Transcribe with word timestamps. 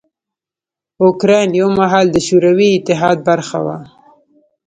اوکراین 1.03 1.49
یو 1.59 1.67
مهال 1.79 2.07
د 2.11 2.17
شوروي 2.27 2.69
اتحاد 2.73 3.17
برخه 3.29 3.59
وه. 3.65 3.77